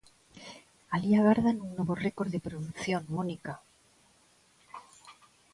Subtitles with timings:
[0.95, 3.53] Alí agardan un novo récord de produción, Mónica.